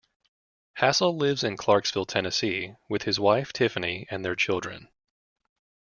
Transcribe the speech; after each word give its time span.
Hassell 0.79 1.15
lives 1.15 1.43
in 1.43 1.57
Clarksville, 1.57 2.07
Tennessee 2.07 2.73
with 2.89 3.03
his 3.03 3.19
wife 3.19 3.53
Tiffany 3.53 4.07
and 4.09 4.25
their 4.25 4.33
children. 4.35 4.87